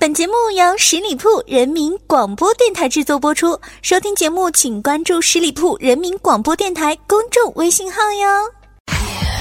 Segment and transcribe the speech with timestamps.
[0.00, 3.58] 本节目由十里铺人民广播电台制作播出。
[3.82, 8.28] 收听节目，请关注十里铺人民广播电台公众微信号哟。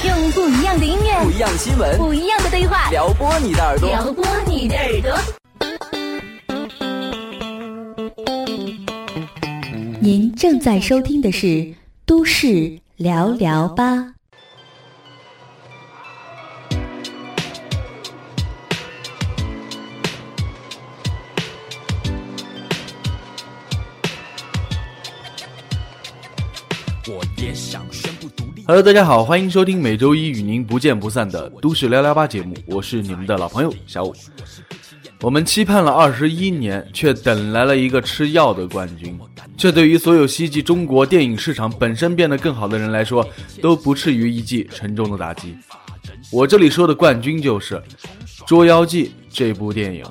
[0.03, 5.15] 用不一样的音乐，不一样的新闻，不一样的对话，撩拨你的耳朵，撩拨你的耳朵。
[10.01, 11.45] 您正在收听的是
[12.03, 13.93] 《都市聊聊吧》。
[28.65, 34.13] Hello，大家好，欢迎收听每周一与您不见不散的《都市聊聊吧》节目，我是你们的老朋友小五。
[35.21, 39.19] 我们期盼了二十一年，却等来了一个吃药的冠军。
[39.57, 43.27] 这对于所有希冀中国电影市场本身变得更好的人来说，
[43.61, 45.57] 都不至于一记沉重的打击。
[46.31, 47.75] 我这里说的冠军就是
[48.45, 50.05] 《捉妖记》这部电影。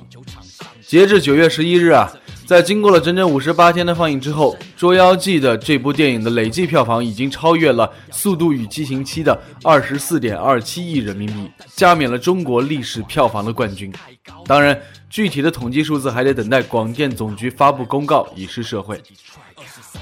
[0.85, 2.11] 截至九月十一日啊，
[2.47, 13.93] 在经过了整整五十八天的放映之后，《捉妖记》的这部电影的累计票房已经超越了《速度与激情七》的二十四点二七亿人民币，加冕了中国历史票房的冠军。
[14.45, 18.97] 当然，具体的统计数字还得等待广电总局发布公告以示社会。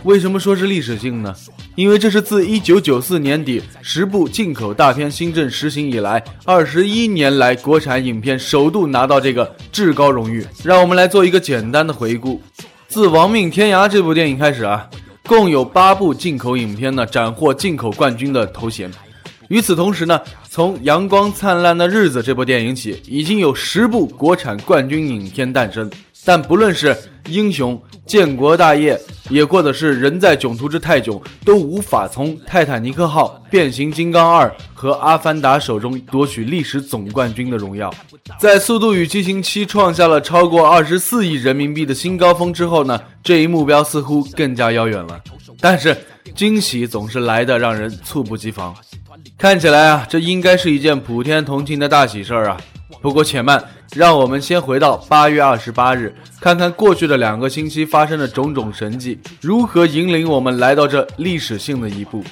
[0.06, 1.34] 为什么说是历史性呢？
[1.74, 10.46] 因为这是自1994年底十部进口大片新政实行以来，二十一年来国产影片首度拿到这个至高荣誉。
[10.64, 12.40] 让我们来做一个简单的回顾：
[12.88, 14.88] 自《亡命天涯》这部电影开始啊，
[15.24, 18.92] 共有八部进口影片呢斩获进口冠军的头衔。
[19.48, 25.90] 与此同时呢，从《阳光灿烂的日子》这部电影起，已经有十部国产冠军影片诞生。
[26.24, 26.96] 但不论是
[27.28, 37.94] 英雄、建国大业，也或者是人在囧途之泰囧，都无法从泰坦尼克号、变形金刚二和阿凡达手中夺取历史总冠军的荣耀。
[38.40, 45.22] 在《速度与激情七》创下了超过二十四亿人民币的新高峰之后呢，这一目标似乎更加遥远了。
[45.60, 45.96] 但是
[46.36, 48.76] 惊喜总是来的让人猝不及防。
[49.38, 52.58] 看起来啊，这应该是一件普天同庆的大喜事儿啊。
[53.06, 53.64] 不过且慢，
[53.96, 56.12] 让我们先回到八月二十八日，
[56.42, 62.24] 看看过去的两个星期发生的种种神迹，如何引领我们来到这历史性的一步。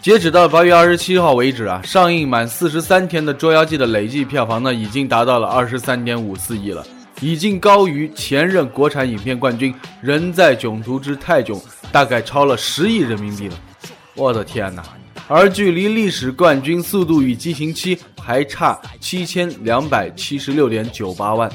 [0.00, 6.86] 截止到八月二十七号为止啊，上映满四十三天的《捉妖记》的累计票房呢，已经达到了二十三点五四亿了，
[7.20, 11.58] 已经高于前任国产影片冠军《人在囧途之泰囧》，
[11.90, 13.56] 大概超了十亿人民币了。
[14.14, 14.84] 我的天哪！
[15.26, 21.50] 而距离历史冠军《速度与激情七》还差七千两百七十六点九八万。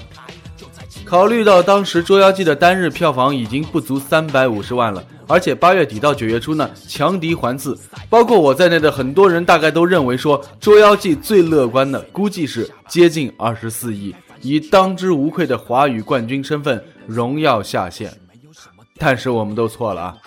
[1.04, 7.78] 考虑到当时《捉妖记》的单日票房已经不足三百五十万了，而且八月底到九月初呢，强敌环伺，
[8.10, 18.12] 包括我在内的很多人大概都认为说，《捉妖记》最乐观的估计是接近二十四亿，以当之无愧的华语冠军身份荣耀下线。
[18.98, 20.18] 但是我们都错了啊！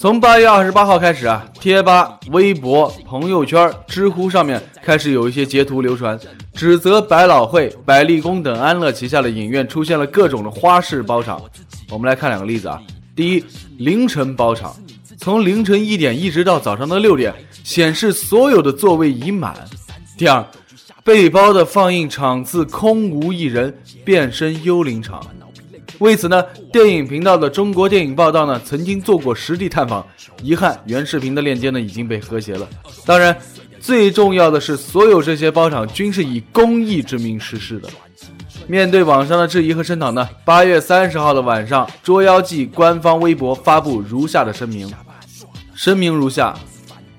[0.00, 6.16] 从八月二十八号开始啊，贴吧、微博、朋友圈、知乎上面开始有一些截图流传，
[6.54, 11.42] 指责百老汇、百丽宫等安乐旗下的影院出现了各种的花式包场。
[11.90, 12.80] 我们来看两个例子啊。
[13.16, 13.44] 第一，
[13.78, 14.76] 凌晨包场，
[15.16, 17.34] 从凌晨一点一直到早上的六点，
[17.64, 19.52] 显示所有的座位已满。
[20.16, 20.46] 第二，
[21.02, 25.20] 被包的放映场次空无一人，变身幽灵场。
[25.98, 26.42] 为此呢，
[26.72, 30.06] 电影频道的中国电影报道呢曾经做过实地探访，
[30.42, 32.68] 遗憾原视频的链接呢已经被和谐了。
[33.04, 33.36] 当然，
[33.80, 37.88] 最重要的是，所有这些包场均是以公益之名实施的。
[38.68, 44.92] 面对网上的质疑和声讨呢，八月三十号的晚上，《捉妖记》官方微博发布如下的声明：
[45.74, 46.54] 声明如下，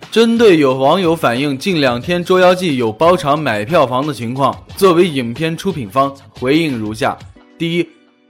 [0.09, 7.17] 针对有网友反映近两天《捉妖记》有包场买票房的情况，作为影片出品方，回应如下：
[7.57, 7.85] 第一。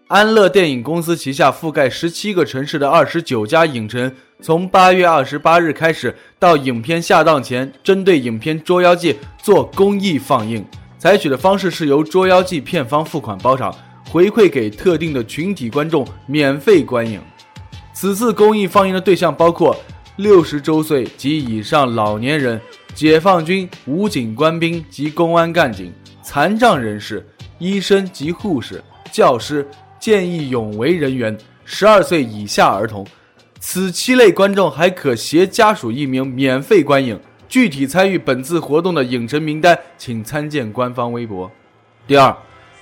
[0.09, 4.11] 安乐电影公司旗下覆盖十七个城市的二十九家影城，
[4.41, 10.65] 从八月二十八日开始到影片下档前，针对影片《捉妖记》做公益放映。
[10.97, 13.71] 采取的方式是由《捉妖记》片方付款包场，
[14.09, 17.21] 回馈给特定的群体观众免费观影。
[17.93, 19.77] 此次公益放映的对象包括
[20.15, 22.59] 六十周岁及以上老年人、
[22.95, 25.93] 解放军、武警官兵及公安干警、
[26.23, 27.23] 残障人士、
[27.59, 29.63] 医生及护士、教师。
[29.99, 33.05] 见义勇为人员、十二岁以下儿童，
[33.59, 37.19] 此七类观众还可携家属一名免费观影。
[37.47, 41.49] 具体参与本次活动的影城名单，请参见官方微博。
[42.05, 42.35] 第二，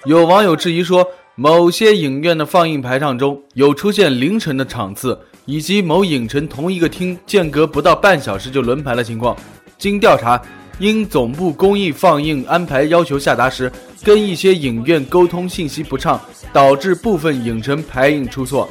[0.03, 9.35] 有网友质疑说，某些影院的放映排场中有出现凌晨的场次，以及某影城同一个厅间隔不到半小时就轮排的情况。
[9.77, 10.41] 经调查，
[10.79, 13.71] 因总部公益放映安排要求下达时，
[14.03, 16.19] 跟一些影院沟通信息不畅，
[16.53, 18.69] 导致部分影城排映出错。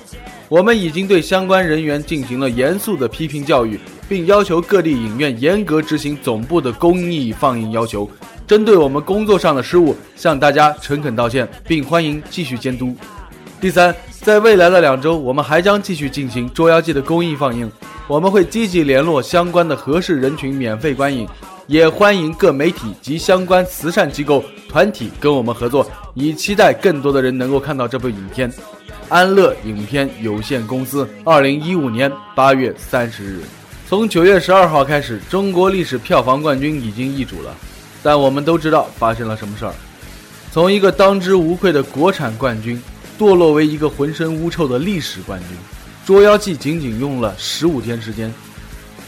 [0.49, 3.79] 我们已经对相关人员进行了严肃的批评教育，
[4.09, 8.09] 并要求各地影院严格执行总部的公益放映要求。
[8.47, 12.95] 针对我们工作上的失误，向大家诚恳道歉，并欢迎继续监督。
[13.61, 17.69] 第三，在未来的两周，我们还将继续进行《捉妖记》的公益放映，
[18.07, 21.27] 我们会积极联络相关的合适人群免费观影，
[21.69, 25.85] 也欢迎各媒体及相关慈善机构团体跟我们合作，
[26.15, 28.53] 以期待更多的人能够看到这部影片。
[29.09, 33.41] 安乐影片有限公司，二零一五年八月三十日，
[33.89, 37.53] 从九月十二号开始，中国历史票房冠军已经易主了。
[38.03, 39.75] 但我们都知道发生了什么事儿，
[40.53, 42.81] 从一个当之无愧的国产冠军，
[43.19, 45.57] 堕落为一个浑身污臭的历史冠军。
[46.07, 48.33] 《捉妖记》仅仅用了十五天时间，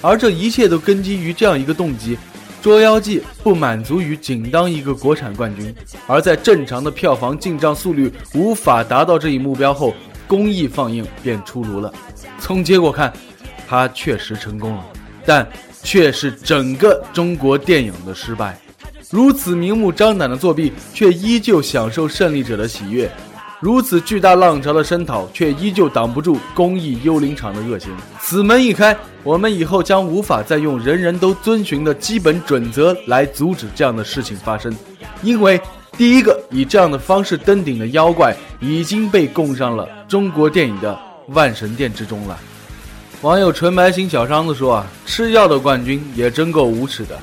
[0.00, 2.16] 而这一切都根基于这样一个动机：
[2.60, 5.75] 《捉妖记》不满足于仅当一个国产冠军，
[6.06, 9.94] 而在正常的票房进账速率无法达到这一目标后，
[10.26, 11.93] 公益放映便出炉了。
[12.40, 13.12] 从结果看，
[13.66, 14.84] 它确实成功了，
[15.25, 15.46] 但
[15.82, 18.58] 却是整个中国电影的失败。
[19.11, 23.08] 如此明目张胆的作弊，却依旧享受胜利者的喜悦；
[23.60, 27.90] 如此巨大浪潮的声讨，却依旧挡不住公益幽灵场的恶行。
[28.20, 34.72] 此门一开，我们以后将无法再用人人都遵循的基本准则来阻止这样的事情发生，
[35.22, 35.60] 因为
[35.96, 40.96] 第一个以这样的方式登顶的妖怪已经被供上了中国电影的
[41.28, 42.38] 万神殿之中了。
[43.22, 47.19] 网友纯白型小商子说：“啊，吃药的冠军也真够无耻的。”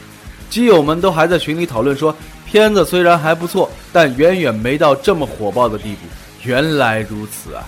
[0.51, 2.13] 基友们都还在群里讨论说，
[2.45, 5.99] 片子虽然还不错，但远远没到这么火爆的地步。
[6.45, 7.65] 原来如此啊！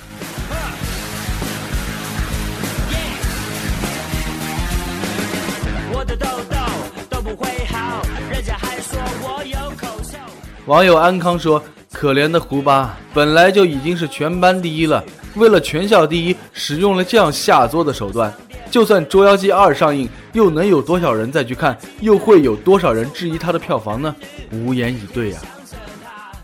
[10.68, 15.04] 网友安康说：“可怜的胡巴，本来就已经是全班第一了，
[15.36, 18.32] 为了全校第一，使用了这样下作的手段。”
[18.70, 21.76] 就算《捉妖记二》上映，又能有多少人再去看？
[22.02, 24.14] 又会有多少人质疑他的票房呢？
[24.52, 25.40] 无言以对呀。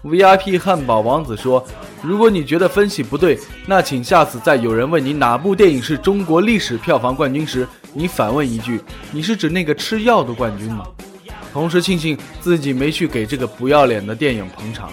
[0.04, 1.64] VIP 汉堡王子说
[2.04, 10.86] ：“如果你觉得分析不对，那请下次在有人问你哪部电影是中国历史票房冠军时，你反问一句：你是指那个吃药的冠军吗？
[11.54, 14.92] 同时庆幸自己没去给这个不要脸的电影捧场。”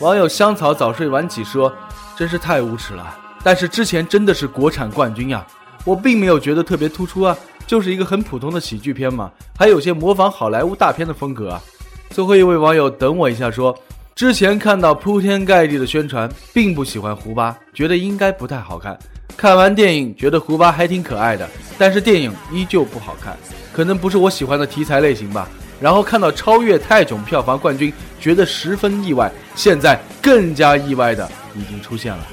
[0.00, 1.72] 网友香草早睡晚起说
[2.18, 3.16] ：“真是太无耻了！
[3.44, 5.46] 但是之前真的是国产冠军呀。”
[5.86, 7.36] 我并没有觉得特别突出啊，
[7.66, 11.62] 就是一个很普通的喜剧片嘛，还有些模仿好莱坞大片的风格啊。
[12.08, 13.76] 最后一位网友等我一下说，
[14.14, 18.96] 之前看到铺天盖地的宣传，并不喜欢胡巴，觉得应该不太好看。
[19.36, 23.36] 看完电影觉得胡巴还挺可爱的，但是电影依旧不好看，
[23.72, 25.48] 可能不是我喜欢的题材类型吧。
[25.80, 29.32] 然后看到超越泰囧票房冠军，觉得十分意外。
[29.56, 32.24] 现在更加意外的已经出现了。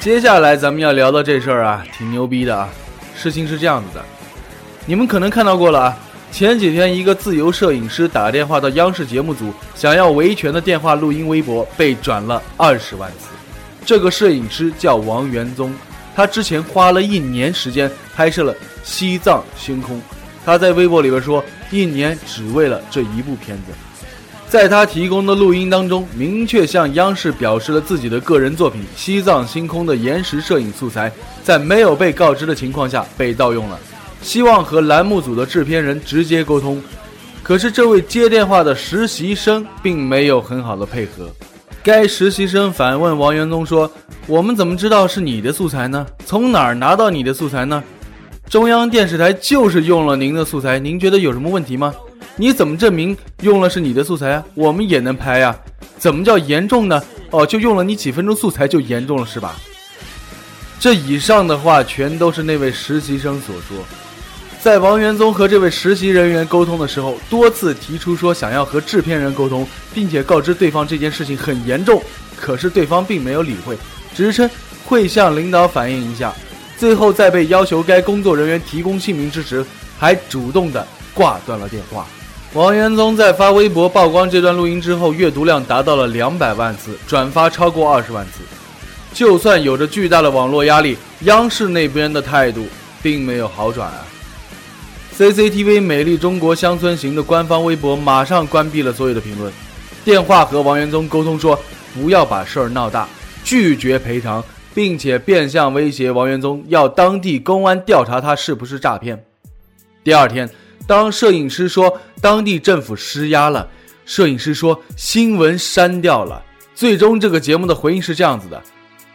[0.00, 2.68] 接下来咱们要聊的这事儿啊，挺牛逼的啊。
[3.14, 4.04] 事情是这样子的，
[4.86, 5.98] 你们可能看到过了啊。
[6.36, 13.28] 前几天，一个自由摄影师打电话到央视节目组，想要维权的电话录音微博被转了二十万次。
[13.86, 15.72] 这个摄影师叫王元宗，
[16.14, 18.52] 他之前花了一年时间拍摄了
[18.84, 19.96] 《西藏星空》，
[20.44, 23.72] 他在微博里边说，一年只为了这一部片子。
[24.46, 31.10] 在他提供的录音当中，明确向央视表示了自己的个人作品《西藏星空》的延时摄影素材，
[31.42, 33.80] 在没有被告知的情况下被盗用了，
[34.26, 36.82] 希望和栏目组的制片人直接沟通。
[37.44, 41.30] 可是这位接电话的实习生并没有很好的配合，
[41.80, 43.88] 该实习生反问王元宗说
[44.26, 46.04] ：“我们怎么知道是你的素材呢？
[46.24, 47.80] 从哪儿拿到你的素材呢？
[48.50, 51.94] 中央电视台就是用了您的素材，您觉得有什么问题吗？”
[52.34, 54.44] 你怎么证明用了是你的素材啊？
[54.54, 55.56] 我们也能拍呀？
[55.98, 57.00] 怎么叫严重呢？
[57.30, 59.54] 哦，就用了你几分钟素材就严重了是吧？
[60.80, 63.78] 这以上的话全都是那位实习生所说。
[64.66, 72.02] 在王元宗和这位实习人员沟通的时候，多次提出说想要和制片人沟通，并且告知对方这件事情很严重，
[72.36, 73.78] 可是对方并没有理会，
[74.12, 74.50] 只是称
[74.84, 76.34] 会向领导反映一下。
[76.76, 79.64] 最后在被要求该工作人员提供姓名之时，
[80.00, 82.04] 还主动的挂断了电话。
[82.52, 88.40] 王元宗在发微博曝光这段录音之后，阅读量达到了两百万次，转发超过二十万次。
[89.14, 92.66] 就算有着巨大的网络压力，央视那边的态度
[93.00, 94.04] 并没有好转啊。
[95.16, 99.50] CCTV《美丽中国乡村行》的官方微博马上关闭了所有的评论，
[100.04, 101.58] 电话和王元宗沟通说
[101.94, 103.08] 不要把事儿闹大，
[103.42, 104.44] 拒绝赔偿，
[104.74, 109.18] 并且变相威胁王元宗要当地公安调查他是不是诈骗。
[110.04, 110.46] 第二天，
[110.86, 113.66] 当摄影师说当地政府施压了，
[114.04, 116.44] 摄影师说新闻删掉了。
[116.74, 118.62] 最终，这个节目的回应是这样子的：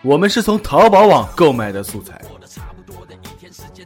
[0.02, 2.20] 我们是从淘宝网购买的素材。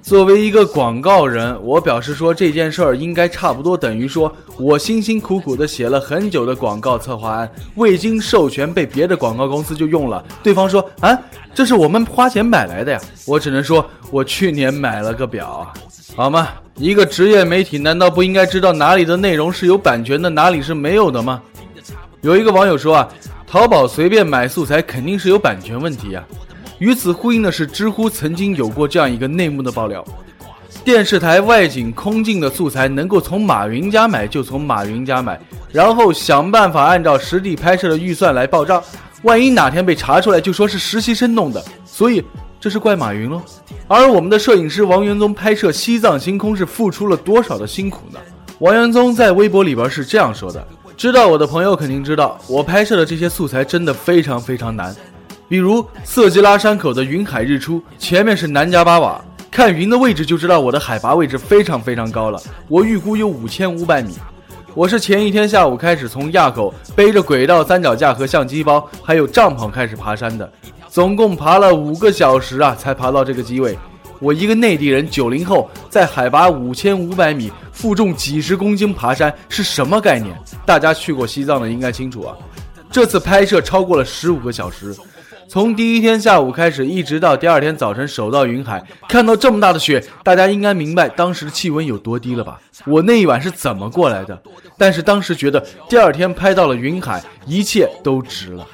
[0.01, 10.23] 作为一个广告人，我表示说这件事儿应该差不多等于说我辛辛苦苦的写了很久的广告策划案，未经授权被别的广告公司就用了。
[10.43, 11.17] 对方说啊，
[11.53, 13.01] 这是我们花钱买来的呀。
[13.25, 15.71] 我只能说我去年买了个表，
[16.15, 16.49] 好吗？
[16.75, 21.41] 一个职业媒体难道不应该知道哪里的内容是有版权的，哪里是没有的吗？
[22.21, 23.09] 有一个网友说啊，
[23.47, 26.23] 淘宝随便买素材肯定是有版权问题呀。
[26.79, 30.03] 与此呼应的是，知乎曾经有过这样一个内幕的爆料：
[30.83, 35.39] 电视台外景空镜的素材能够从马云家买就从马云家买，
[35.71, 38.83] 然后想办法按照实地拍摄的预算来报账。
[39.23, 42.23] 万一哪天被查出来，就说是实习生弄的，所以
[42.59, 43.41] 这是怪马云喽。
[43.87, 48.19] 而我们的摄影师王元宗拍摄西藏星空是付出了多少的辛苦呢？
[48.59, 54.95] 王元宗在微博里边是这样说的：知道我的朋友肯定知道，我拍摄的这些素材真的非常非常难。
[55.47, 64.15] 比如色季拉山口的云海日出，前面是南迦巴瓦，看云的位置就知道我的海拔位置非常非常高了，我预估有五千五百米。
[64.73, 70.51] 我是前一天下午开始从垭口背着轨道三脚架和相机包，还有帐篷开始爬山的，
[70.89, 73.77] 总共爬了五个小时啊，才爬到这个机位。
[74.19, 80.35] 我一个内地人，九零后，在海拔五千五百米，负重几十公斤爬山是什么概念？
[80.65, 82.35] 大家去过西藏的应该清楚啊。
[82.89, 84.95] 这次拍摄超过了十五个小时。
[85.47, 92.59] 从第一天下午开始，一直到第二天早晨，守到云海，看到这么大的雪，大家应该明白当时的气温有多低了吧？
[92.85, 94.41] 我那一晚是怎么过来的？
[94.77, 98.65] 但是当时觉得第二天拍到了云海，一切都值了。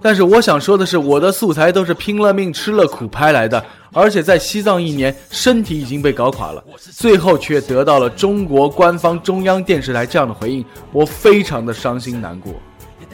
[0.00, 12.54] 但是我想说的是，我的素材都是拼了命吃了苦拍来的，而且在西藏一年，身体已经被搞垮了，最后却得到了中国官方中央电视台这样的回应，我非常的伤心难过。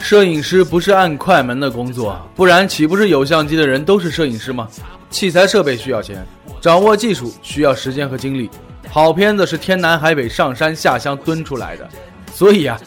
[0.00, 4.69] 摄影师不是按快门的工作，不然岂不是有相机的人都是摄影师吗？
[5.11, 6.26] 器材设备需要钱，
[6.61, 8.49] 掌握技术需要时间和精力，
[8.90, 11.88] 好片子是天南海北上山下乡蹲出来的，
[12.33, 12.81] 所以啊，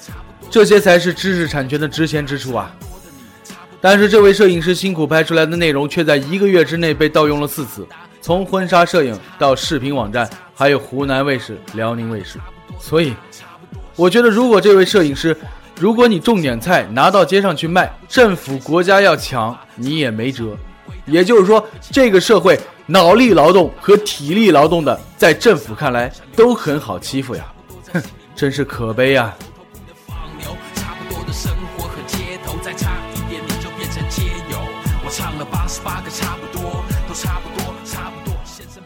[0.49, 2.75] 这些才是知识产权的值钱之处啊。
[3.79, 7.85] 但是这位摄影师辛苦拍出来的内容，却在一个月之内被盗用了四次，
[8.21, 12.39] 从婚纱摄影到视频网站，还有湖南卫视、辽宁卫视。
[12.79, 13.15] 所以，
[13.95, 15.35] 我觉得如果这位摄影师，
[15.81, 20.55] 如果你种点菜拿到街上去卖，政府国家要抢你也没辙。
[21.07, 27.51] 也就是说，这个社会脑力劳动和体力劳动的，在政府看来都很好欺负呀！
[27.91, 28.03] 哼，
[28.35, 29.35] 真是可悲呀！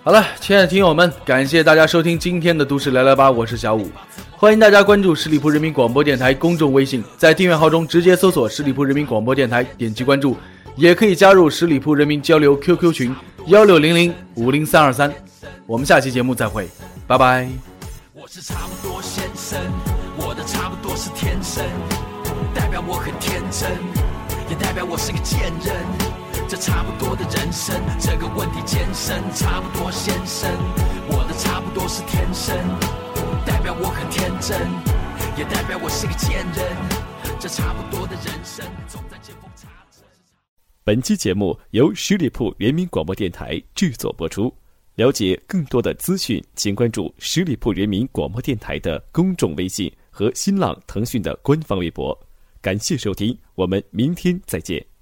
[0.05, 3.89] 好了，亲爱的听友们，感谢大家收听今天的都市聊聊吧，我是小五。
[4.37, 10.37] 欢迎大家关注十里铺人民广播电台公众微信，在订阅号中直接搜索“十里铺人民广播电台”，点击关注，
[10.75, 13.15] 也可以加入十里铺人民交流 QQ 群
[13.47, 15.11] 幺六零零五零三二三。
[15.65, 16.69] 我们下期节目再会，
[17.07, 17.49] 拜拜。
[18.13, 19.59] 我是差不多先生，
[20.17, 21.65] 我的差不多是天生，
[22.53, 23.71] 代表我很天真，
[24.51, 26.24] 也代表我是个贱人。
[26.47, 30.47] 这差不多的人生，这个问题艰深，差不多先生，
[31.07, 32.55] 我的差不多是天生。
[33.47, 34.59] 代表我很天真，
[35.35, 37.39] 也代表我是个贱人。
[37.39, 40.03] 这差不多的人生，总在见缝插针。
[40.83, 44.53] 本期节目由十里铺人民广播电台制作播出。
[44.93, 52.17] 了解更多的资讯，请关注十里铺人民广播电台的公众微信和新浪、腾讯的官方微博。
[52.61, 54.94] 感谢收听，我们明天再见。